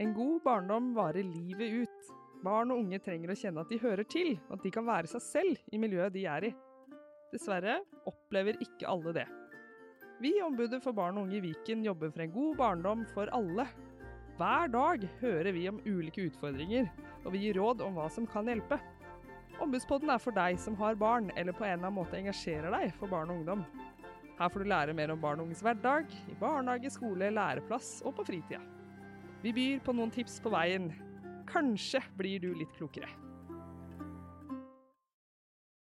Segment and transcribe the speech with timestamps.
[0.00, 2.06] En god barndom varer livet ut.
[2.40, 5.10] Barn og unge trenger å kjenne at de hører til, og at de kan være
[5.10, 6.50] seg selv i miljøet de er i.
[7.34, 7.74] Dessverre
[8.08, 9.26] opplever ikke alle det.
[10.24, 13.28] Vi i Ombudet for barn og unge i Viken jobber for en god barndom for
[13.36, 13.68] alle.
[14.40, 16.88] Hver dag hører vi om ulike utfordringer,
[17.26, 18.80] og vi gir råd om hva som kan hjelpe.
[19.60, 22.96] Ombudspodden er for deg som har barn, eller på en eller annen måte engasjerer deg
[22.96, 23.68] for barn og ungdom.
[24.40, 28.16] Her får du lære mer om barn og unges hverdag, i barnehage, skole, læreplass og
[28.16, 28.64] på fritida.
[29.40, 30.90] Vi byr på noen tips på veien.
[31.48, 33.08] Kanskje blir du litt klokere.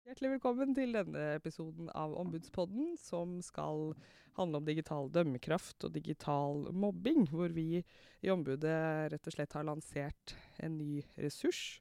[0.03, 3.93] Hjertelig velkommen til denne episoden av Ombudspodden, som skal
[4.35, 8.75] handle om digital dømmekraft og digital mobbing, hvor vi i Ombudet
[9.15, 11.79] rett og slett har lansert en ny ressurs.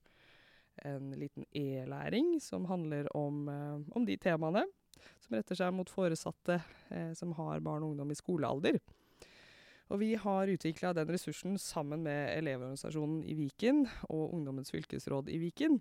[0.86, 4.62] En liten e-læring som handler om, eh, om de temaene
[5.18, 6.62] som retter seg mot foresatte
[6.94, 8.78] eh, som har barn og ungdom i skolealder.
[9.92, 15.40] Og vi har utvikla den ressursen sammen med Elevorganisasjonen i Viken og Ungdommens fylkesråd i
[15.42, 15.80] Viken.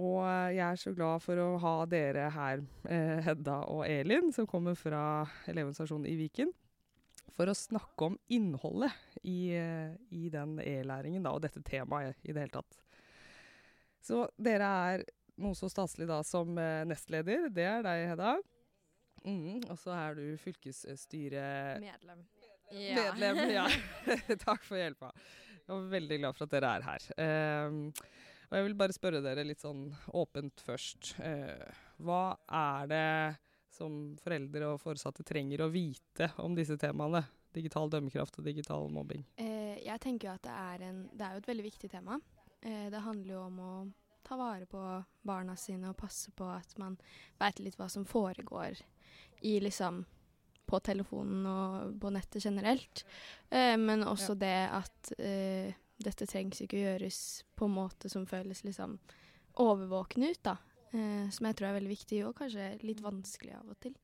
[0.00, 4.32] Og eh, jeg er så glad for å ha dere her, eh, Hedda og Elin,
[4.32, 6.52] som kommer fra Elevorganisasjonen i Viken,
[7.32, 12.46] for å snakke om innholdet i, eh, i den e-læringen og dette temaet i det
[12.46, 12.78] hele tatt.
[14.02, 15.04] Så dere er
[15.42, 16.56] noe så staselig da som
[16.88, 17.46] nestleder.
[17.54, 18.32] Det er deg, Hedda.
[19.22, 21.44] Mm, og så er du fylkesstyre...
[22.72, 23.20] Medlem.
[23.20, 23.68] Medlem, ja.
[24.46, 25.12] Takk for hjelpa.
[25.62, 27.06] Jeg er veldig glad for at dere er her.
[27.16, 28.02] Uh,
[28.50, 29.86] og jeg vil bare spørre dere litt sånn
[30.18, 31.14] åpent først.
[31.22, 31.70] Uh,
[32.02, 33.06] hva er det
[33.72, 37.24] som foreldre og foresatte trenger å vite om disse temaene?
[37.52, 39.24] Digital dømmekraft og digital mobbing.
[39.40, 42.20] Uh, jeg tenker jo at det er, en, det er jo et veldig viktig tema.
[42.62, 43.72] Eh, det handler jo om å
[44.22, 44.80] ta vare på
[45.26, 46.96] barna sine og passe på at man
[47.40, 48.78] veit litt hva som foregår
[49.42, 50.04] i liksom
[50.72, 53.04] på telefonen og på nettet generelt.
[53.52, 54.40] Eh, men også ja.
[54.42, 57.18] det at eh, dette trengs ikke å gjøres
[57.58, 58.96] på en måte som føles liksom
[59.62, 60.56] overvåkende ut, da.
[60.92, 63.94] Eh, som jeg tror er veldig viktig, og kanskje litt vanskelig av og til.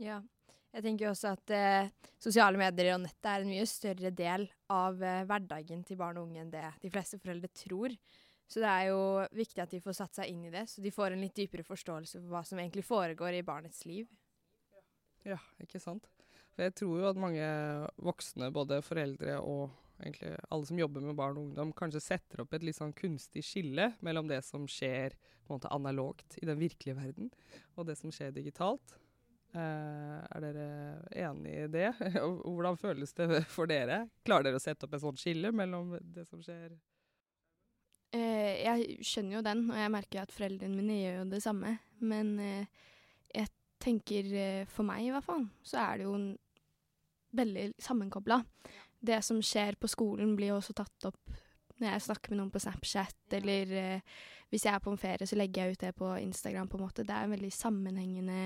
[0.00, 0.20] Ja.
[0.70, 1.90] Jeg tenker også at eh,
[2.22, 6.28] sosiale medier og nettet er en mye større del av eh, hverdagen til barn og
[6.28, 7.96] unge enn det de fleste foreldre tror.
[8.50, 9.02] Så det er jo
[9.34, 11.66] viktig at de får satt seg inn i det, så de får en litt dypere
[11.66, 14.06] forståelse for hva som egentlig foregår i barnets liv.
[15.28, 16.08] Ja, ikke sant.
[16.54, 17.46] For jeg tror jo at mange
[18.02, 19.70] voksne, både foreldre og
[20.00, 23.44] egentlig alle som jobber med barn og ungdom, kanskje setter opp et litt sånn kunstig
[23.44, 27.30] skille mellom det som skjer på en måte analogt i den virkelige verden,
[27.76, 28.96] og det som skjer digitalt.
[29.50, 30.66] Eh, er dere
[31.26, 31.88] enig i det?
[32.20, 34.04] Hvordan føles det for dere?
[34.26, 36.76] Klarer dere å sette opp et sånt skille mellom det som skjer
[38.14, 41.74] eh, Jeg skjønner jo den, og jeg merker at foreldrene mine gjør jo det samme.
[41.98, 42.86] Men eh,
[43.80, 46.16] tenker eh, for meg i hvert fall, så er det jo
[47.40, 48.40] veldig sammenkobla.
[49.00, 51.38] Det som skjer på skolen blir også tatt opp
[51.80, 54.18] når jeg snakker med noen på Snapchat, eller eh,
[54.52, 56.84] hvis jeg er på en ferie, så legger jeg ut det på Instagram, på en
[56.84, 57.06] måte.
[57.08, 58.40] Det er en veldig sammenhengende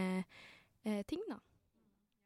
[0.84, 1.40] eh, ting, da.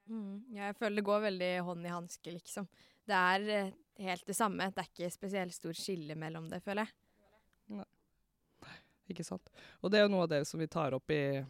[0.09, 2.69] Mm, jeg føler det går veldig hånd i hanske, liksom.
[3.09, 3.71] Det er eh,
[4.05, 4.69] helt det samme.
[4.75, 6.97] Det er ikke spesielt stor skille mellom det, føler jeg.
[7.79, 7.89] Nei.
[9.09, 9.49] Ikke sant.
[9.81, 11.41] Og det er jo noe av det som vi tar opp i,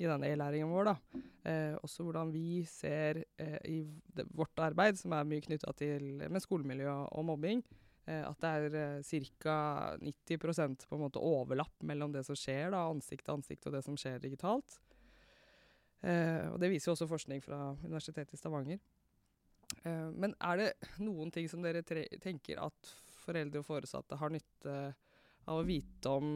[0.00, 0.90] i denne e-læringen vår.
[0.90, 1.22] da.
[1.44, 3.78] Eh, også hvordan vi ser eh, i
[4.16, 7.64] det, vårt arbeid, som er mye knytta til med skolemiljø og mobbing,
[8.06, 9.58] eh, at det er eh, ca.
[10.00, 13.84] 90% på en måte overlapp mellom det som skjer da, ansikt til ansikt, og det
[13.84, 14.80] som skjer digitalt.
[16.02, 18.80] Eh, og det viser jo også forskning fra Universitetet i Stavanger.
[19.82, 20.72] Eh, men er det
[21.02, 25.10] noen ting som dere tenker at foreldre og foresatte har nytte av
[25.50, 26.26] å vite om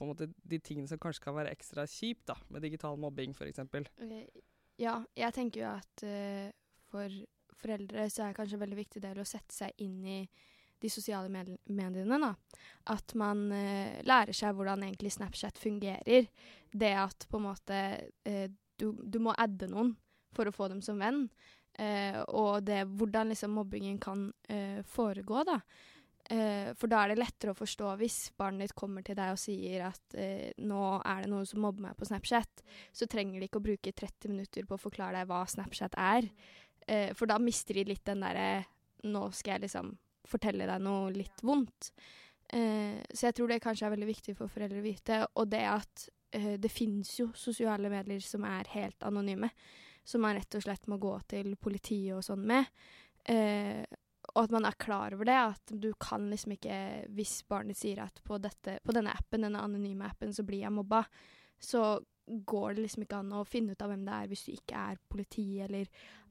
[0.00, 3.60] måte, de tingene som kanskje kan være ekstra kjipt da, med digital mobbing f.eks.?
[3.68, 4.22] Okay.
[4.78, 6.46] Ja, jeg tenker jo at uh,
[6.88, 7.18] for
[7.58, 10.20] foreldre så er det kanskje en veldig viktig del å sette seg inn i
[10.78, 12.20] de sosiale mediene.
[12.22, 12.30] da.
[12.94, 16.30] At man uh, lærer seg hvordan egentlig Snapchat fungerer.
[16.70, 17.82] Det at på en måte
[18.30, 18.46] uh,
[18.78, 19.96] du, du, må adde noen
[20.36, 21.26] for å få dem som venn.
[22.34, 24.24] Og det hvordan liksom mobbingen kan
[24.90, 25.60] foregå, da.
[26.28, 29.40] Uh, for da er det lettere å forstå hvis barnet ditt kommer til deg og
[29.40, 30.16] sier at
[30.60, 33.94] nå er det noen som mobber meg på Snapchat, så trenger de ikke å bruke
[33.96, 36.28] 30 minutter på å forklare deg hva Snapchat er.
[37.16, 38.64] for da mister de litt den derre
[39.04, 39.92] Nå skal jeg liksom
[40.26, 41.92] fortelle deg noe litt vondt.
[42.50, 45.18] så jeg tror det kanskje er veldig viktig for foreldre å vite.
[45.38, 49.50] Og det at uh, det finnes jo sosiale medier som er helt anonyme,
[50.04, 52.68] som man rett og slett må gå til politiet og sånn med.
[54.38, 56.78] Og at man er klar over det, at du kan liksom ikke
[57.16, 60.74] Hvis barnet sier at på, dette, på denne appen, denne anonyme appen, så blir jeg
[60.74, 61.02] mobba,
[61.58, 61.98] så
[62.28, 64.82] går det liksom ikke an å finne ut av hvem det er hvis du ikke
[64.92, 65.88] er politi eller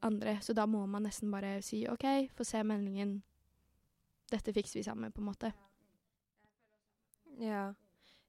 [0.07, 0.37] andre.
[0.45, 2.05] Så da må man nesten bare si OK,
[2.37, 3.17] få se meldingen,
[4.31, 5.51] dette fikser vi sammen, på en måte.
[7.41, 7.67] Ja.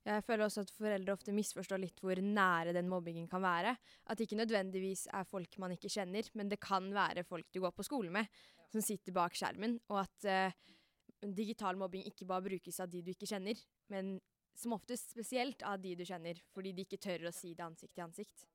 [0.09, 3.75] Jeg føler også at foreldre ofte misforstår litt hvor nære den mobbingen kan være.
[4.09, 7.61] At det ikke nødvendigvis er folk man ikke kjenner, men det kan være folk du
[7.61, 8.31] går på skole med,
[8.73, 9.79] som sitter bak skjermen.
[9.89, 13.59] Og at uh, digital mobbing ikke bare brukes av de du ikke kjenner,
[13.93, 14.17] men
[14.59, 17.95] som oftest spesielt av de du kjenner, fordi de ikke tør å si det ansikt
[17.95, 18.47] til ansikt.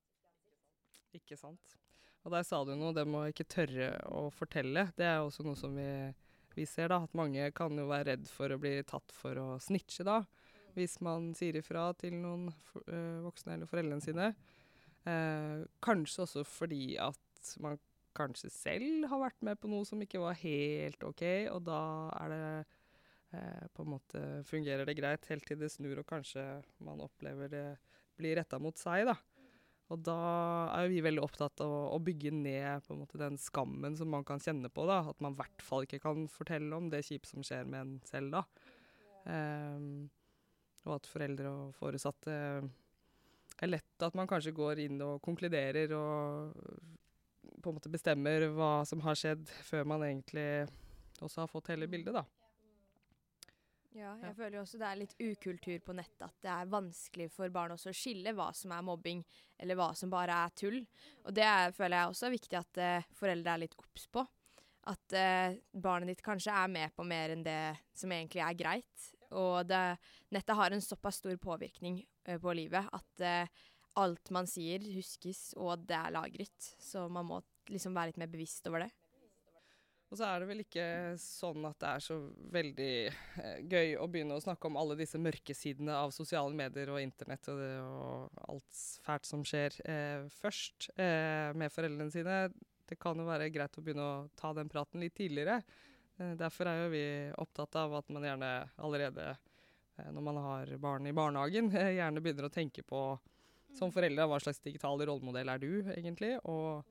[1.15, 1.77] Ikke sant.
[2.23, 4.89] Og der sa du noe, det med å ikke tørre å fortelle.
[4.97, 5.87] Det er også noe som vi,
[6.55, 7.01] vi ser, da.
[7.03, 10.21] At mange kan jo være redd for å bli tatt for å snitche, da
[10.77, 14.31] hvis man sier ifra til noen øh, voksne eller foreldrene sine.
[15.09, 17.79] Eh, kanskje også fordi at man
[18.17, 21.81] kanskje selv har vært med på noe som ikke var helt OK, og da
[22.19, 22.45] er det
[23.37, 26.45] eh, på en måte fungerer det greit helt til det snur, og kanskje
[26.85, 27.67] man opplever det
[28.19, 29.17] blir retta mot seg, da.
[29.91, 30.17] Og da
[30.73, 34.71] er vi veldig opptatt av å, bygge ned måte, den skammen som man kan kjenne
[34.73, 34.87] på.
[34.89, 37.81] da, At man i hvert fall ikke kan fortelle om det kjipe som skjer med
[37.81, 38.43] en selv da.
[39.27, 40.07] Um,
[40.87, 42.33] og at foreldre og foresatte
[43.63, 46.57] er lett at man kanskje går inn og konkluderer og
[47.63, 50.47] på en måte bestemmer hva som har skjedd, før man egentlig
[51.23, 52.25] også har fått hele bildet, da.
[53.93, 54.33] Ja, jeg ja.
[54.33, 56.25] føler jo også det er litt ukultur på nettet.
[56.25, 59.21] At det er vanskelig for barn også å skille hva som er mobbing,
[59.61, 60.79] eller hva som bare er tull.
[61.23, 64.23] Og det er, føler jeg også er viktig at uh, foreldre er litt obs på.
[64.89, 67.59] At uh, barnet ditt kanskje er med på mer enn det
[67.95, 69.11] som egentlig er greit.
[69.33, 69.83] Og det,
[70.33, 73.69] nettet har en såpass stor påvirkning uh, på livet at uh,
[74.01, 76.73] alt man sier, huskes, og det er lagret.
[76.81, 78.91] Så man må liksom være litt mer bevisst over det.
[80.13, 80.87] Og så er det vel ikke
[81.17, 82.15] sånn at det er så
[82.53, 82.89] veldig
[83.41, 87.01] eh, gøy å begynne å snakke om alle disse mørke sidene av sosiale medier og
[87.01, 92.37] internett og, det, og alt fælt som skjer eh, først eh, med foreldrene sine.
[92.85, 95.63] Det kan jo være greit å begynne å ta den praten litt tidligere.
[96.19, 97.05] Eh, derfor er jo vi
[97.41, 98.53] opptatt av at man gjerne
[98.85, 103.01] allerede eh, når man har barn i barnehagen, eh, gjerne begynner å tenke på
[103.73, 106.85] som foreldre hva slags digital rollemodell er du egentlig, og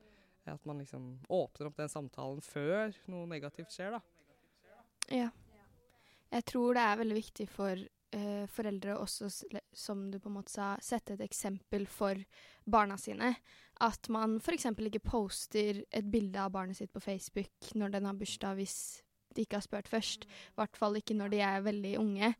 [0.51, 4.01] at man liksom åpner opp den samtalen før noe negativt skjer, da.
[5.13, 5.29] Ja.
[6.33, 9.29] Jeg tror det er veldig viktig for uh, foreldre også,
[9.75, 12.19] som du på en måte sa, sette et eksempel for
[12.65, 13.35] barna sine.
[13.83, 14.71] At man f.eks.
[14.73, 18.77] ikke poster et bilde av barnet sitt på Facebook når den har bursdag, hvis
[19.33, 20.25] de ikke har spurt først.
[20.25, 22.33] I hvert fall ikke når de er veldig unge.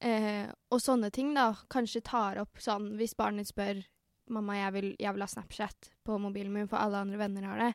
[0.00, 1.52] Uh, og sånne ting, da.
[1.72, 3.84] Kanskje tar opp sånn hvis barnet spør
[4.32, 7.62] mamma, jeg vil, jeg vil ha Snapchat på mobilen min, for alle andre venner har
[7.66, 7.70] det.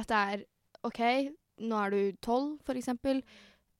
[0.00, 0.46] At det er
[0.84, 1.02] OK,
[1.64, 3.22] nå er du tolv, for eksempel.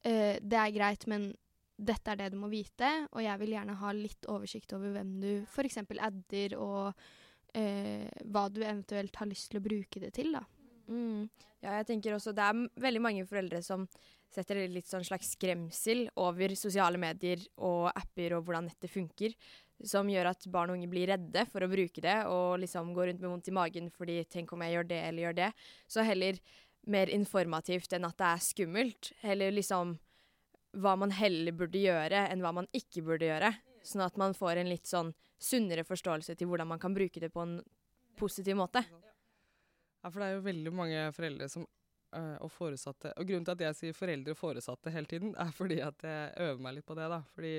[0.05, 1.33] Uh, det er greit, men
[1.75, 5.17] dette er det du må vite, og jeg vil gjerne ha litt oversikt over hvem
[5.23, 5.81] du f.eks.
[5.83, 10.45] adder, og uh, hva du eventuelt har lyst til å bruke det til, da.
[10.85, 11.27] Mm.
[11.65, 13.87] Ja, jeg tenker også Det er veldig mange foreldre som
[14.35, 19.33] setter litt sånn slags skremsel over sosiale medier og apper og hvordan nettet funker,
[19.83, 23.11] som gjør at barn og unge blir redde for å bruke det og liksom går
[23.11, 25.53] rundt med vondt i magen fordi 'tenk om jeg gjør det eller gjør det'.
[25.89, 26.39] Så heller
[26.87, 29.13] mer informativt enn at det er skummelt.
[29.21, 29.99] Heller liksom
[30.75, 33.55] hva man heller burde gjøre enn hva man ikke burde gjøre.
[33.85, 37.31] Sånn at man får en litt sånn sunnere forståelse til hvordan man kan bruke det
[37.33, 37.59] på en
[38.17, 38.85] positiv måte.
[40.03, 41.67] Ja, for det er jo veldig mange foreldre som
[42.15, 45.53] uh, og foresatte Og grunnen til at jeg sier foreldre og foresatte hele tiden, er
[45.55, 47.09] fordi at jeg øver meg litt på det.
[47.13, 47.23] da.
[47.35, 47.55] Fordi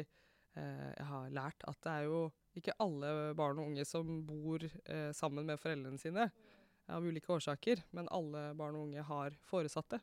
[0.55, 2.19] jeg har lært at det er jo
[2.55, 6.29] ikke alle barn og unge som bor uh, sammen med foreldrene sine.
[6.87, 7.81] Av ulike årsaker.
[7.97, 9.99] Men alle barn og unge har foresatte.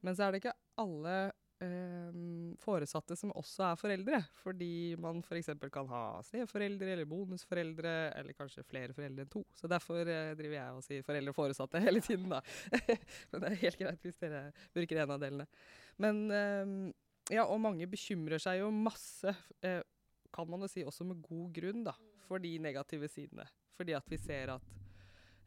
[0.00, 1.14] Men så er det ikke alle
[1.60, 2.20] eh,
[2.60, 4.20] foresatte som også er foreldre.
[4.42, 5.52] Fordi man f.eks.
[5.72, 9.44] kan ha steforeldre eller bonusforeldre, eller kanskje flere foreldre enn to.
[9.56, 12.40] Så derfor eh, driver jeg og sier foreldre og foresatte hele tiden, da.
[13.30, 15.48] Men det er helt greit hvis dere bruker en av delene.
[16.00, 16.74] Men eh,
[17.30, 19.82] ja, og mange bekymrer seg jo masse, eh,
[20.34, 21.94] kan man jo si også med god grunn, da,
[22.26, 23.46] for de negative sidene.
[23.78, 24.74] Fordi at vi ser at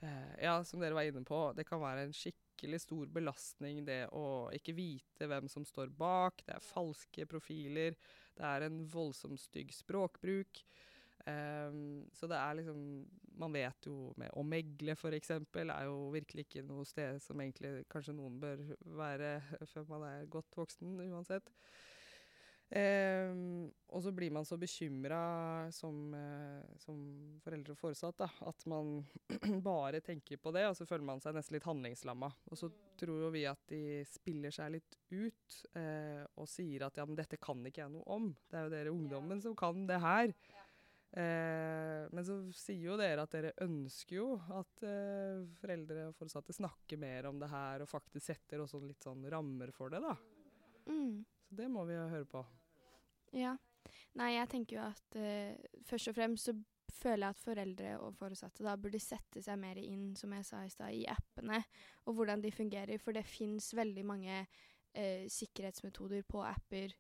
[0.04, 4.06] eh, ja, som dere var inne på, det kan være en skikkelig stor belastning, det
[4.16, 6.44] å ikke vite hvem som står bak.
[6.48, 7.98] Det er falske profiler.
[8.34, 10.64] Det er en voldsomt stygg språkbruk.
[11.24, 12.80] Um, så det er liksom
[13.40, 17.84] Man vet jo med Å megle, f.eks., er jo virkelig ikke noe sted som egentlig
[17.92, 18.62] kanskje noen bør
[19.00, 19.36] være
[19.74, 21.52] før man er godt voksen, uansett.
[22.74, 25.20] Um, og så blir man så bekymra
[25.76, 26.98] som, uh, som
[27.44, 28.96] foreldre og foresatt da, at man
[29.68, 32.32] bare tenker på det, og så føler man seg nesten litt handlingslamma.
[32.50, 36.98] Og så tror jo vi at de spiller seg litt ut uh, og sier at
[36.98, 38.32] ja, men dette kan ikke jeg noe om.
[38.50, 40.34] Det er jo dere ungdommen som kan det her.
[41.14, 44.86] Uh, men så sier jo dere at dere ønsker jo at
[45.60, 49.74] foreldre og foresatte snakker mer om det her, og faktisk setter også litt sånn rammer
[49.76, 50.16] for det, da.
[50.90, 51.24] Mm.
[51.48, 52.44] Så det må vi jo høre på.
[53.34, 53.56] Ja.
[54.20, 56.56] Nei, jeg tenker jo at eh, først og fremst så
[56.94, 60.62] føler jeg at foreldre og foresatte da burde sette seg mer inn, som jeg sa
[60.64, 61.60] i stad, i appene
[62.06, 63.02] og hvordan de fungerer.
[63.02, 66.94] For det fins veldig mange uh, sikkerhetsmetoder på apper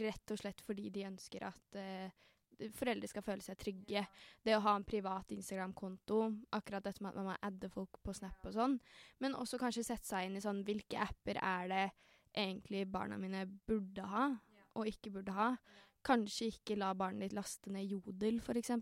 [0.00, 2.28] rett og slett fordi de ønsker at uh,
[2.76, 4.04] foreldre skal føle seg trygge.
[4.44, 6.20] Det å ha en privat Instagram-konto,
[6.56, 8.78] akkurat dette med at man må adde folk på Snap og sånn.
[9.22, 11.84] Men også kanskje sette seg inn i sånn hvilke apper er det
[12.36, 14.28] egentlig barna mine burde ha,
[14.78, 15.52] og ikke burde ha.
[16.06, 18.72] Kanskje ikke la barnet ditt laste ned Jodel, f.eks.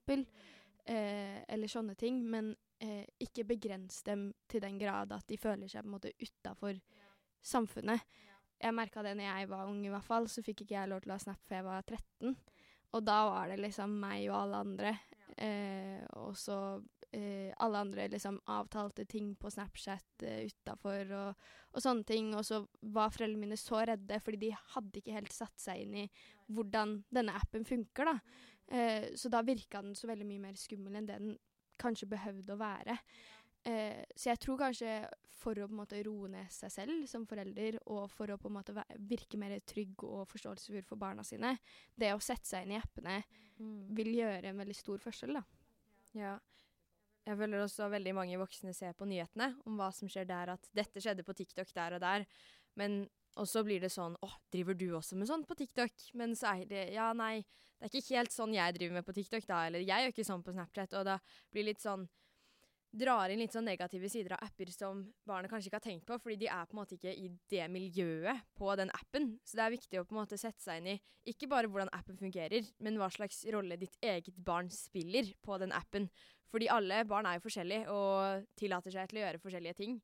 [0.88, 2.20] Eh, eller sånne ting.
[2.30, 6.14] Men eh, ikke begrens dem til den grad at de føler seg på en måte
[6.20, 6.78] utafor
[7.44, 8.04] samfunnet.
[8.58, 10.28] Jeg merka det når jeg var ung, i hvert fall.
[10.30, 12.38] Så fikk ikke jeg lov til å ha Snap før jeg var 13.
[12.96, 14.94] Og da var det liksom meg og alle andre.
[15.36, 16.58] Eh, og så
[17.12, 22.32] eh, alle andre liksom avtalte ting på Snapchat eh, utafor og, og, sånne ting.
[22.36, 22.62] Og så
[22.94, 26.06] var foreldrene mine så redde, fordi de hadde ikke helt satt seg inn i
[26.48, 28.16] hvordan denne appen funker, da.
[28.68, 31.36] Eh, så da virka den så veldig mye mer skummel enn det den
[31.78, 32.98] kanskje behøvde å være.
[33.68, 34.92] Eh, så jeg tror kanskje
[35.38, 38.50] for å på en måte roe ned seg selv som forelder, og for å på
[38.50, 38.74] en måte
[39.10, 41.54] virke mer trygg og forståelsesfull for barna sine,
[41.94, 43.20] det å sette seg inn i appene
[43.58, 43.90] mm.
[43.98, 45.44] vil gjøre en veldig stor forskjell, da.
[46.16, 46.34] Ja.
[47.28, 50.70] Jeg føler også veldig mange voksne ser på nyhetene om hva som skjer der, at
[50.76, 52.24] dette skjedde på TikTok der og der.
[52.78, 53.02] Men
[53.38, 55.92] også blir det sånn Å, driver du også med sånn på TikTok?
[56.18, 57.42] Men så er det Ja, nei,
[57.76, 59.60] det er ikke helt sånn jeg driver med på TikTok, da.
[59.68, 60.96] Eller jeg gjør ikke sånn på Snapchat.
[60.98, 61.18] Og da
[61.52, 62.08] blir det litt sånn
[62.94, 66.16] drar inn litt sånn negative sider av apper som barnet kanskje ikke har tenkt på,
[66.22, 69.34] fordi de er på en måte ikke i det miljøet på den appen.
[69.44, 71.92] Så det er viktig å på en måte sette seg inn i ikke bare hvordan
[71.92, 76.08] appen fungerer, men hva slags rolle ditt eget barn spiller på den appen.
[76.48, 79.98] Fordi alle barn er jo forskjellige og tillater seg til å gjøre forskjellige ting.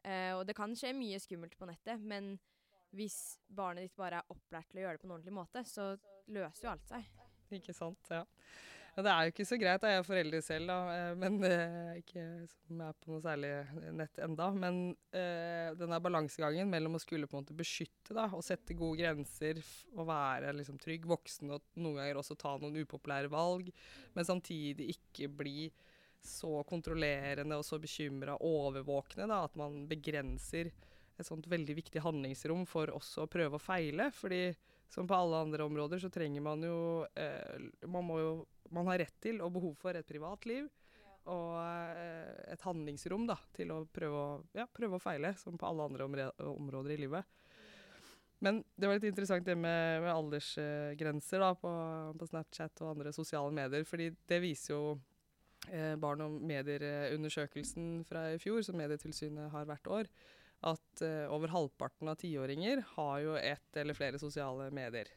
[0.00, 2.38] Uh, og det kan skje mye skummelt på nettet, men
[2.96, 5.92] hvis barnet ditt bare er opplært til å gjøre det på en ordentlig måte, så
[6.32, 7.10] løser jo alt seg.
[7.60, 8.24] Ikke sant, ja.
[8.96, 9.84] Ja, det er jo ikke så greit.
[9.86, 13.52] Jeg er forelder selv, da, eh, men uh, ikke som er på noe særlig
[13.96, 14.48] nett enda.
[14.54, 14.80] Men
[15.14, 19.62] uh, denne balansegangen mellom å skulle på en måte beskytte da, og sette gode grenser
[19.94, 23.70] og være liksom, trygg voksen og noen ganger også ta noen upopulære valg,
[24.16, 25.70] men samtidig ikke bli
[26.20, 30.68] så kontrollerende og så bekymra og overvåkne da, at man begrenser
[31.20, 34.10] et sånt veldig viktig handlingsrom for også å prøve å feile.
[34.12, 34.50] fordi
[34.90, 36.78] som på alle andre områder så trenger man jo
[37.14, 38.32] eh, Man må jo
[38.70, 40.68] man har rett til og behov for et privatliv.
[41.30, 45.68] Og eh, et handlingsrom da, til å prøve å, ja, prøve å feile, som på
[45.68, 47.36] alle andre områder i livet.
[48.40, 51.70] Men det var litt interessant det med, med aldersgrenser da, på,
[52.16, 53.84] på, Snapchat og andre sosiale medier.
[53.84, 54.94] fordi det viser jo
[55.68, 60.08] eh, Barn og medier-undersøkelsen fra i fjor, som Medietilsynet har hvert år,
[60.66, 65.08] at uh, over halvparten av tiåringer har jo ett eller flere sosiale medier.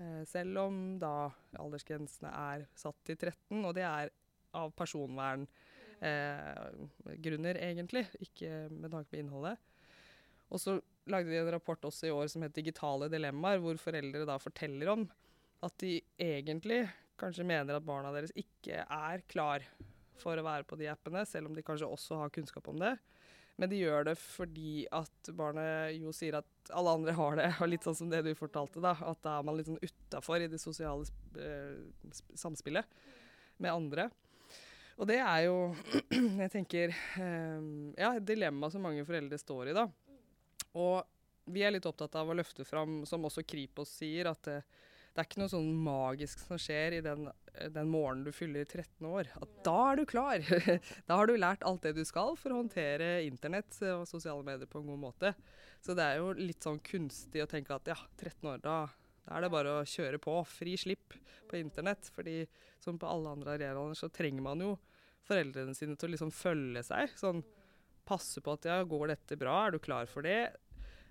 [0.00, 1.30] Uh, selv om da
[1.60, 4.10] aldersgrensene er satt til 13, og det er
[4.58, 9.56] av personverngrunner, uh, egentlig, ikke med tanke på innholdet.
[10.52, 10.76] Og så
[11.08, 14.88] lagde de en rapport også i år som het 'Digitale dilemmaer', hvor foreldre da forteller
[14.92, 15.10] om
[15.62, 19.62] at de egentlig kanskje mener at barna deres ikke er klar
[20.18, 22.98] for å være på de appene, selv om de kanskje også har kunnskap om det.
[23.62, 27.68] Men de gjør det fordi at barnet jo sier at alle andre har det, og
[27.70, 28.96] litt sånn som det du fortalte, da.
[29.06, 31.06] At da er man litt sånn utafor i det sosiale
[31.38, 31.78] eh,
[32.34, 32.98] samspillet
[33.62, 34.08] med andre.
[34.98, 35.54] Og det er jo,
[36.42, 37.68] jeg tenker, eh,
[38.02, 39.86] ja, et dilemma som mange foreldre står i, da.
[40.82, 44.66] Og vi er litt opptatt av å løfte fram, som også Kripos sier, at eh,
[45.12, 47.26] det er ikke noe sånn magisk som skjer i den,
[47.74, 49.28] den morgenen du fyller 13 år.
[49.44, 50.40] At da er du klar!
[51.08, 54.70] da har du lært alt det du skal for å håndtere internett og sosiale medier
[54.70, 55.34] på en god måte.
[55.84, 58.78] Så det er jo litt sånn kunstig å tenke at ja, 13 år, da,
[59.26, 60.38] da er det bare å kjøre på.
[60.48, 61.18] Fri slipp
[61.50, 62.08] på internett.
[62.14, 62.46] fordi
[62.80, 64.76] som på alle andre arenaer så trenger man jo
[65.28, 67.12] foreldrene sine til å liksom følge seg.
[67.20, 67.44] Sånn
[68.08, 70.54] passe på at ja, går dette bra, er du klar for det?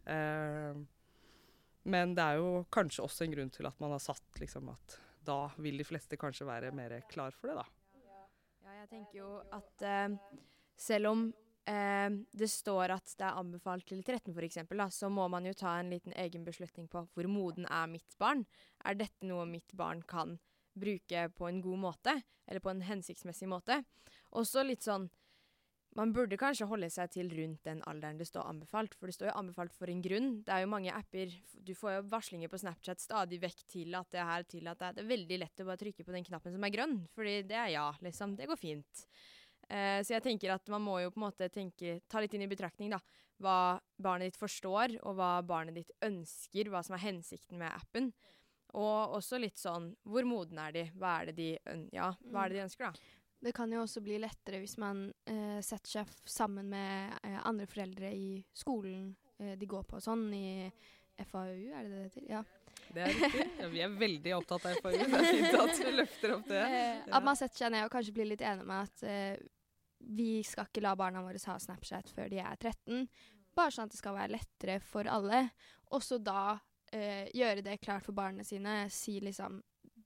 [0.10, 0.81] Eh,
[1.83, 4.97] men det er jo kanskje også en grunn til at man har satt liksom at
[5.25, 7.65] da vil de fleste kanskje være mer klar for det, da.
[8.01, 10.38] Ja, jeg tenker jo at eh,
[10.77, 11.23] selv om
[11.69, 14.61] eh, det står at det er anbefalt til 13 f.eks.,
[14.97, 18.45] så må man jo ta en liten egen beslutning på hvor moden er mitt barn.
[18.85, 20.39] Er dette noe mitt barn kan
[20.73, 22.15] bruke på en god måte,
[22.47, 23.81] eller på en hensiktsmessig måte?
[24.38, 25.09] Også litt sånn
[25.98, 29.29] man burde kanskje holde seg til rundt den alderen det står anbefalt, for det står
[29.31, 30.29] jo anbefalt for en grunn.
[30.45, 34.10] Det er jo mange apper Du får jo varslinger på Snapchat stadig vekk til at
[34.13, 36.63] det er til at det er veldig lett å bare trykke på den knappen som
[36.63, 38.38] er grønn, fordi det er ja, liksom.
[38.39, 39.05] Det går fint.
[39.67, 42.48] Uh, så jeg tenker at man må jo på en måte tenke, ta litt inn
[42.48, 43.01] i betraktning, da.
[43.43, 48.13] hva barnet ditt forstår, og hva barnet ditt ønsker, hva som er hensikten med appen.
[48.71, 50.86] Og også litt sånn Hvor moden er de?
[50.95, 51.48] Hva er det de,
[51.91, 53.10] ja, hva er det de ønsker, da?
[53.41, 57.65] Det kan jo også bli lettere hvis man eh, setter seg sammen med eh, andre
[57.69, 60.69] foreldre i skolen eh, de går på og sånn, i
[61.25, 62.27] FAU, er det det heter?
[62.29, 62.43] Ja.
[62.91, 63.48] Det er riktig.
[63.62, 64.93] Ja, vi er veldig opptatt av FAU.
[64.93, 66.62] Det er fint at du løfter opp det.
[66.62, 66.93] Ja.
[67.17, 69.43] at man setter seg ned og kanskje blir litt enig med at eh,
[70.01, 73.07] vi skal ikke la barna våre ha Snapchat før de er 13.
[73.57, 75.43] Bare sånn at det skal være lettere for alle.
[75.91, 76.60] Og så da
[76.93, 78.86] eh, gjøre det klart for barna sine.
[78.93, 79.60] Si liksom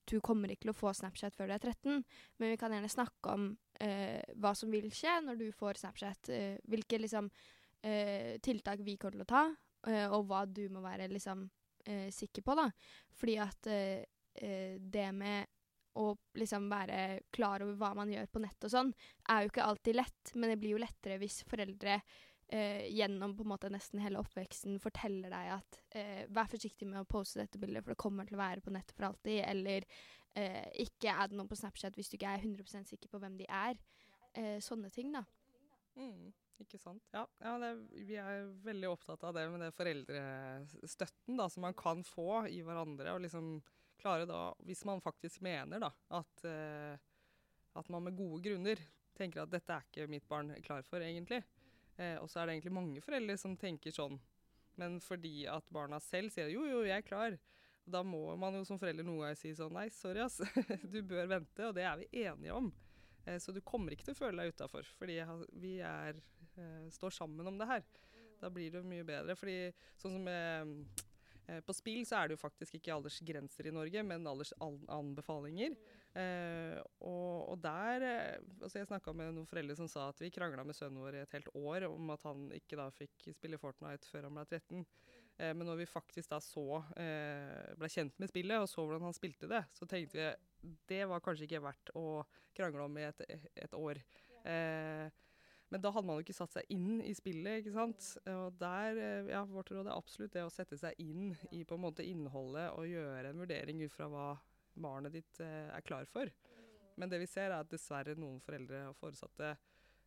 [0.09, 2.01] du kommer ikke til å få Snapchat før du er 13,
[2.39, 3.49] men vi kan gjerne snakke om
[3.81, 6.31] eh, hva som vil skje når du får Snapchat.
[6.33, 7.29] Eh, hvilke liksom,
[7.85, 9.43] eh, tiltak vi kommer til å ta,
[9.91, 11.47] eh, og hva du må være liksom,
[11.85, 12.55] eh, sikker på.
[12.55, 12.69] da.
[13.15, 15.47] Fordi at eh, det med
[15.95, 18.89] å liksom være klar over hva man gjør på nett og sånn,
[19.31, 22.01] er jo ikke alltid lett, men det blir jo lettere hvis foreldre
[22.47, 27.01] eh, gjennom på en måte nesten hele oppveksten forteller deg at eh, vær forsiktig med
[27.01, 29.41] å poste dette bildet, for det kommer til å være på nettet for alltid.
[29.47, 29.87] Eller
[30.37, 33.49] eh, ikke add noen på Snapchat hvis du ikke er 100% sikker på hvem de
[33.49, 33.79] er.
[34.35, 35.23] Eh, sånne ting, da.
[35.95, 36.33] Mm,
[36.63, 37.03] ikke sant.
[37.15, 37.71] Ja, ja det,
[38.07, 42.61] vi er veldig opptatt av det med det foreldrestøtten da, som man kan få i
[42.65, 43.15] hverandre.
[43.15, 43.57] Og liksom
[44.01, 46.99] klare da, hvis man faktisk mener da, at, eh,
[47.79, 48.81] at man med gode grunner
[49.15, 51.41] tenker at dette er ikke mitt barn klar for, egentlig.
[51.97, 54.17] Eh, og så er det egentlig mange foreldre som tenker sånn.
[54.79, 57.37] Men fordi at barna selv sier jo, jo, jeg er klar,
[57.85, 60.41] da må man jo som forelder noen ganger si sånn nei, sorry ass,
[60.93, 62.71] du bør vente, og det er vi enige om.
[63.25, 65.19] Eh, så du kommer ikke til å føle deg utafor, fordi
[65.61, 66.19] vi er,
[66.57, 67.85] eh, står sammen om det her.
[68.41, 69.35] Da blir det mye bedre.
[69.39, 69.71] fordi
[70.01, 71.04] sånn som med
[71.65, 75.75] på spill så er det jo faktisk ikke aldersgrenser i Norge, men aldersanbefalinger.
[76.15, 80.29] Eh, og, og, der eh, altså Jeg snakka med noen foreldre som sa at vi
[80.31, 83.59] krangla med sønnen vår i et helt år om at han ikke da fikk spille
[83.59, 84.85] Fortnite før han ble 13.
[85.35, 89.09] Eh, men når vi faktisk da så eh, ble kjent med spillet og så hvordan
[89.09, 92.23] han spilte det, så tenkte vi det var kanskje ikke verdt å
[92.55, 93.19] krangle om i et,
[93.67, 93.99] et år.
[94.47, 95.11] Eh,
[95.75, 98.05] men da hadde man jo ikke satt seg inn i spillet, ikke sant.
[98.31, 101.75] Og der, eh, ja, vårt råd er absolutt det å sette seg inn i på
[101.75, 104.29] en måte innholdet og gjøre en vurdering ut fra hva
[104.79, 106.31] barnet ditt eh, er klar for.
[106.95, 109.51] Men det vi ser er at dessverre noen foreldre og foresatte,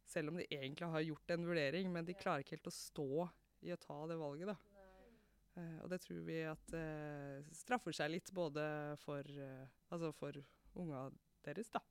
[0.09, 3.28] selv om de egentlig har gjort en vurdering, men de klarer ikke helt å stå
[3.68, 4.57] i å ta det valget, da.
[5.59, 8.64] Eh, og det tror vi at eh, straffer seg litt både
[9.04, 10.40] for, eh, altså for
[10.81, 11.11] unga
[11.44, 11.85] deres, da.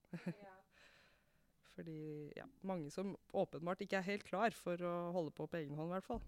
[1.77, 5.77] Fordi ja, mange som åpenbart ikke er helt klar for å holde på på egen
[5.77, 6.23] hånd, i hvert fall.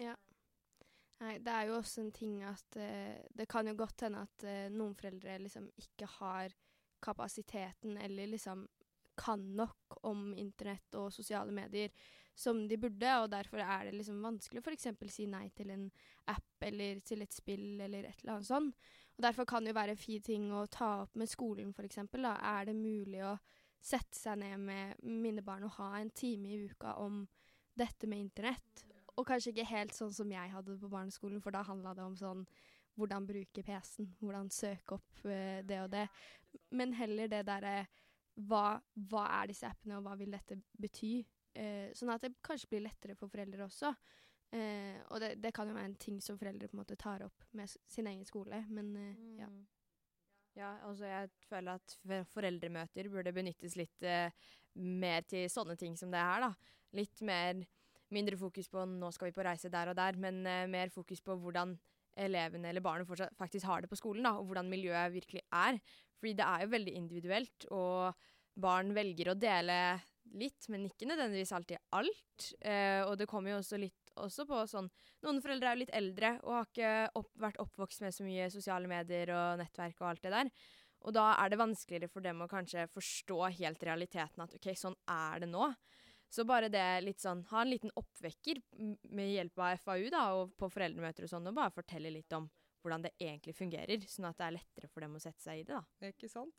[0.00, 0.16] Ja.
[1.20, 4.44] Nei, det er jo også en ting at uh, det kan jo godt hende at
[4.44, 6.54] uh, noen foreldre liksom ikke har
[7.00, 8.66] kapasiteten eller liksom
[9.20, 11.92] kan nok om internett og sosiale medier
[12.40, 14.86] som de burde, og derfor er det liksom vanskelig å f.eks.
[15.12, 15.86] si nei til en
[16.32, 18.78] app eller til et spill eller et eller annet sånt.
[19.18, 21.98] Og Derfor kan det jo være en fin ting å ta opp med skolen, f.eks.
[22.00, 23.34] Er det mulig å
[23.80, 27.22] sette seg ned med mine barn og ha en time i uka om
[27.78, 28.84] dette med internett.
[29.16, 32.04] Og kanskje ikke helt sånn som jeg hadde det på barneskolen, for da handla det
[32.04, 32.44] om sånn
[32.98, 36.06] hvordan bruke PC-en, hvordan søke opp uh, det og det.
[36.76, 37.74] Men heller det derre
[38.48, 38.78] hva,
[39.10, 41.18] hva, er disse appene, og hva vil dette bety?
[41.56, 43.94] Uh, sånn at det kanskje blir lettere for foreldre også.
[44.50, 47.24] Uh, og det, det, kan jo være en ting som foreldre på en måte tar
[47.26, 48.92] opp med sin egen skole, men
[49.38, 49.48] ja.
[50.58, 51.96] Ja, altså jeg føler at
[52.32, 54.32] foreldremøter burde benyttes litt eh,
[54.74, 56.54] mer til sånne ting som det her, da.
[56.98, 57.62] Litt mer
[58.10, 61.20] Mindre fokus på 'nå skal vi på reise der og der', men eh, mer fokus
[61.22, 61.76] på hvordan
[62.18, 63.06] elevene eller barnet
[63.38, 65.78] faktisk har det på skolen, da, og hvordan miljøet virkelig er.
[66.18, 68.14] Fordi det er jo veldig individuelt, og
[68.60, 69.76] barn velger å dele
[70.34, 72.50] litt, men ikke nødvendigvis alltid alt.
[72.60, 74.90] Eh, og det kommer jo også litt også på sånn
[75.24, 78.46] Noen foreldre er jo litt eldre og har ikke opp, vært oppvokst med så mye
[78.52, 80.52] sosiale medier og nettverk og alt det der.
[81.04, 84.96] Og da er det vanskeligere for dem å kanskje forstå helt realiteten at OK, sånn
[85.08, 85.68] er det nå.
[86.30, 88.60] Så bare det litt sånn Ha en liten oppvekker
[89.10, 92.46] med hjelp av FAU da, og på foreldremøter og sånn, og bare fortelle litt om
[92.80, 95.64] hvordan det egentlig fungerer, sånn at det er lettere for dem å sette seg i
[95.68, 95.76] det.
[95.76, 96.12] da.
[96.12, 96.54] Ikke sant?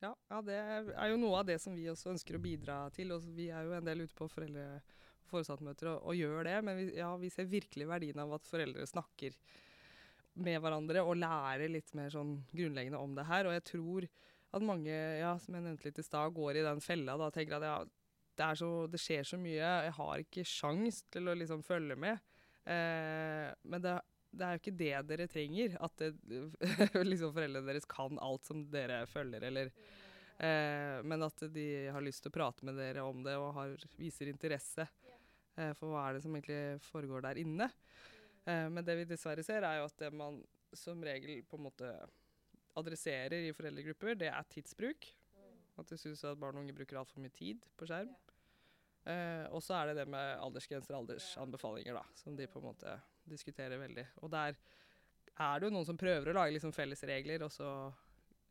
[0.00, 3.12] Ja, ja, det er jo noe av det som vi også ønsker å bidra til.
[3.14, 4.80] Og vi er jo en del ute på foreldre
[5.30, 6.56] foresattmøter og, og, gjør det.
[6.66, 9.36] Men vi, ja, vi ser virkelig verdien av at foreldre snakker
[10.36, 13.48] med hverandre og lærer litt mer sånn grunnleggende om det her.
[13.48, 14.08] Og jeg tror
[14.56, 17.58] at mange, ja, som jeg nevnte litt i stad, går i den fella og tenker
[17.58, 17.78] at ja,
[18.36, 22.20] det, så, det, skjer så mye, jeg har ikke sjans til å liksom følge med.
[22.66, 23.94] Eh, men det,
[24.30, 25.76] det, er jo ikke det dere trenger.
[25.84, 26.12] At det,
[27.12, 32.24] liksom foreldrene deres kan alt som dere følger, eller eh, Men at de har lyst
[32.24, 34.88] til å prate med dere om det og har, viser interesse.
[35.56, 37.70] Eh, for hva er det som egentlig foregår der inne?
[38.44, 40.42] Eh, men det vi dessverre ser, er jo at det man
[40.76, 41.92] som regel på en måte
[42.76, 45.08] adresserer i foreldregrupper, det er tidsbruk.
[45.76, 48.12] At de syns at barn og unge bruker altfor mye tid på skjerm.
[49.06, 52.68] Eh, og så er det det med aldersgrenser og aldersanbefalinger, da, som de på en
[52.70, 52.96] måte
[53.28, 54.06] diskuterer veldig.
[54.24, 54.56] Og der
[55.36, 57.68] er det jo noen som prøver å lage liksom felles regler, og så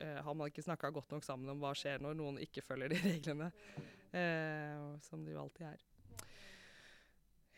[0.00, 2.94] eh, har man ikke snakka godt nok sammen om hva skjer når noen ikke følger
[2.94, 3.50] de reglene,
[4.12, 5.84] eh, som det jo alltid er.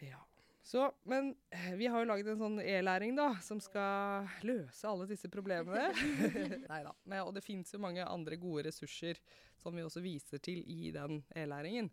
[0.05, 0.21] Ja.
[0.69, 5.07] Så, men eh, vi har jo laget en sånn e-læring da, som skal løse alle
[5.09, 5.87] disse problemene.
[6.73, 6.93] Nei da.
[7.23, 9.17] og det fins jo mange andre gode ressurser
[9.57, 11.89] som vi også viser til i den e-læringen.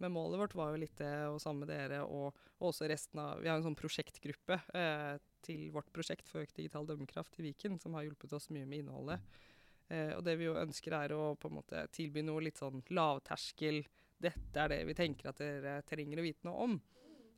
[0.00, 3.20] Men målet vårt var jo litt det, og sammen med dere og, og, også resten
[3.20, 7.48] av Vi har en sånn prosjektgruppe eh, til vårt prosjekt for økt digital dømmekraft i
[7.48, 9.40] Viken, som har hjulpet oss mye med innholdet.
[9.88, 12.84] Eh, og det vi jo ønsker er å på en måte tilby noe litt sånn
[12.92, 13.82] lavterskel.
[14.20, 16.80] Dette er det vi tenker at dere trenger å vite noe om.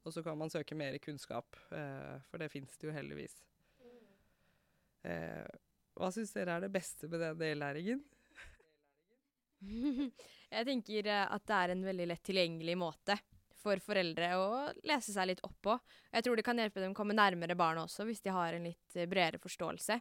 [0.03, 3.37] Og så kan man søke mer kunnskap, eh, for det fins det jo heldigvis.
[5.07, 5.47] Eh,
[5.99, 8.03] hva syns dere er det beste med den dellæringen?
[10.57, 13.19] Jeg tenker eh, at det er en veldig lett tilgjengelig måte
[13.62, 14.47] for foreldre å
[14.88, 15.77] lese seg litt opp på.
[16.11, 18.67] Jeg tror det kan hjelpe dem å komme nærmere barna også, hvis de har en
[18.67, 20.01] litt eh, bredere forståelse.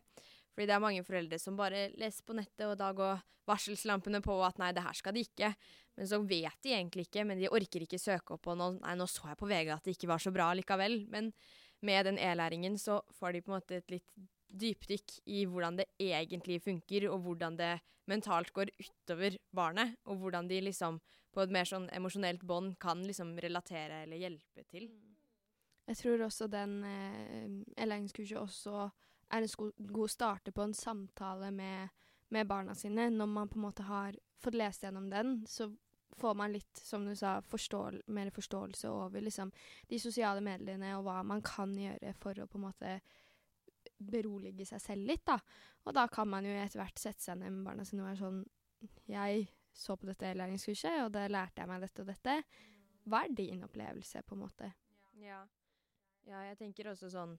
[0.52, 4.36] Fordi det er mange foreldre som bare leser på nettet, og da går varselslampene på
[4.46, 5.54] at nei, det her skal de ikke.
[5.98, 8.78] Men så vet de egentlig ikke, men de orker ikke søke opp på noe.
[8.80, 11.02] Nei, nå så jeg på VG at det ikke var så bra likevel.
[11.12, 11.32] Men
[11.86, 15.88] med den e-læringen så får de på en måte et litt dypdykk i hvordan det
[16.02, 17.74] egentlig funker, og hvordan det
[18.12, 21.00] mentalt går utover barnet, og hvordan de liksom
[21.32, 24.90] på et mer sånn emosjonelt bånd kan liksom relatere eller hjelpe til.
[25.88, 28.90] Jeg tror også den eh, e-læringskurset også
[29.32, 31.90] er en god starte på en samtale med,
[32.30, 33.10] med, barna sine.
[33.10, 35.70] Når man på en måte har fått lest gjennom den, så
[36.18, 39.52] får man litt, som du sa, forståel mer forståelse over liksom,
[39.88, 42.98] de sosiale mediene og hva man kan gjøre for å på en måte
[44.02, 45.38] berolige seg selv litt, da.
[45.86, 48.22] Og da kan man jo etter hvert sette seg ned med barna sine og være
[48.22, 48.44] sånn
[49.10, 52.38] Jeg så på dette læringskurset, og da lærte jeg meg dette og dette.
[53.08, 54.72] Hva er din opplevelse, på en måte?
[55.22, 55.42] Ja.
[56.28, 57.38] ja jeg tenker også sånn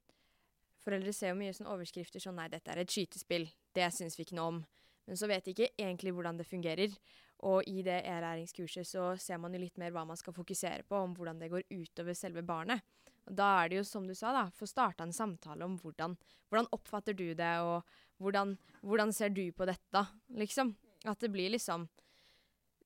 [0.83, 4.25] Foreldre ser jo mye sånn overskrifter sånn 'nei, dette er et skytespill', det syns vi
[4.27, 4.65] ikke noe om.
[5.07, 6.95] Men så vet de ikke egentlig hvordan det fungerer.
[7.43, 10.97] Og i det e-læringskurset så ser man jo litt mer hva man skal fokusere på,
[10.97, 12.83] om hvordan det går utover selve barnet.
[13.27, 16.15] Og da er det jo, som du sa, da, få starta en samtale om hvordan,
[16.51, 17.83] hvordan oppfatter du det, og
[18.23, 20.07] hvordan, hvordan ser du på dette,
[20.39, 20.75] liksom.
[21.05, 21.89] At det blir liksom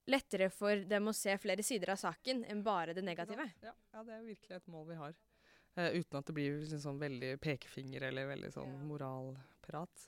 [0.09, 3.49] lettere for dem å se flere sider av saken enn bare det negative.
[3.65, 5.17] Ja, ja det er virkelig et mål vi har.
[5.77, 10.07] Uh, uten at det blir liksom sånn veldig pekefinger eller veldig sånn moralprat.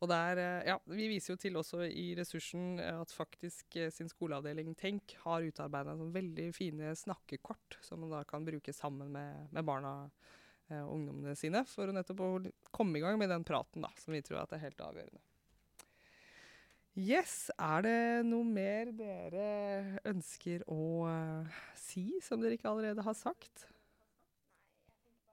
[0.00, 4.74] Og der, uh, ja, Vi viser jo til også i ressursen at faktisk sin skoleavdeling
[4.80, 9.66] Tenk har utarbeida sånn veldig fine snakkekort som man da kan bruke sammen med, med
[9.68, 9.94] barna
[10.70, 12.28] og ungdommene sine, for nettopp å
[12.70, 15.18] komme i gang med den praten da, som vi tror at er helt avgjørende.
[16.94, 17.98] Yes, er det
[18.28, 21.10] noe mer dere ønsker å
[21.78, 23.69] si som dere ikke allerede har sagt?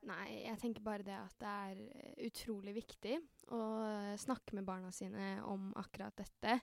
[0.08, 3.18] Nei, jeg tenker bare det at det er eh, utrolig viktig
[3.56, 3.62] å
[4.20, 6.60] snakke med barna sine om akkurat dette.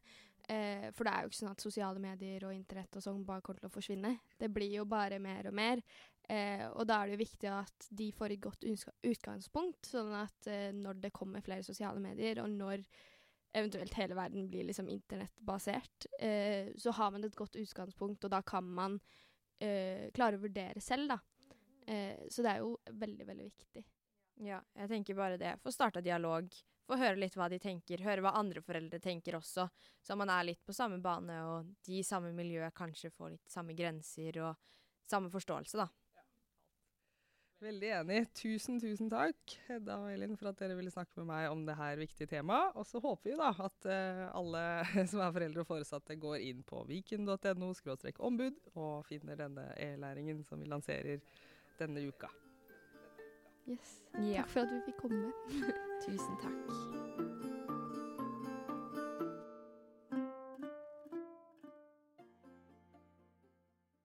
[0.48, 3.44] Eh, for det er jo ikke sånn at sosiale medier og internett og sånn bare
[3.44, 4.14] kommer til å forsvinne.
[4.40, 5.83] Det blir jo bare mer og mer.
[6.28, 10.48] Eh, og da er det jo viktig at de får et godt utgangspunkt, sånn at
[10.48, 12.85] eh, når det kommer flere sosiale medier, og når
[13.54, 18.40] eventuelt hele verden blir liksom internettbasert, eh, så har man et godt utgangspunkt, og da
[18.42, 18.98] kan man
[19.61, 21.20] eh, klare å vurdere selv, da.
[21.87, 23.85] Eh, så det er jo veldig, veldig viktig.
[24.42, 25.57] Ja, jeg tenker bare det.
[25.62, 26.49] Få starta dialog.
[26.85, 28.03] Få høre litt hva de tenker.
[28.05, 29.68] Høre hva andre foreldre tenker også.
[30.03, 33.53] Så man er litt på samme bane, og de i samme miljø kanskje får litt
[33.53, 34.59] samme grenser og
[35.09, 35.88] samme forståelse, da.
[37.64, 38.18] Veldig enig.
[38.37, 41.77] Tusen, tusen takk, Hedda og Elin, for at dere ville snakke med meg om det
[41.79, 42.75] her viktige temaet.
[42.77, 44.64] Og så håper vi da at uh, alle
[45.11, 47.73] som er foreldre og foresatte, går inn på viken.no
[48.29, 51.23] ombud og finner denne e-læringen som vi lanserer
[51.78, 52.28] denne uka.
[53.66, 54.02] Yes.
[54.18, 54.37] Yeah.
[54.37, 55.32] Takk for at vi fikk komme.
[56.04, 57.43] Tusen takk.